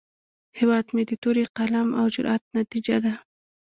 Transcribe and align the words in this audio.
هیواد 0.59 0.85
مې 0.93 1.03
د 1.09 1.11
تورې، 1.23 1.43
قلم، 1.57 1.87
او 1.99 2.05
جرئت 2.13 2.43
نتیجه 2.57 2.97
ده 3.03 3.13